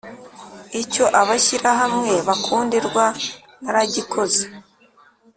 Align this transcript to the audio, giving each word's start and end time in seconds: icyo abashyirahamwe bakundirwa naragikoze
icyo 0.81 1.05
abashyirahamwe 1.21 2.13
bakundirwa 2.27 3.05
naragikoze 3.63 4.43